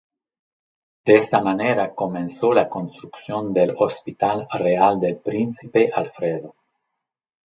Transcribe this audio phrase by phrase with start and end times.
[1.05, 6.55] De esta manera comenzó la construcción del Hospital Real del Príncipe Alfredo.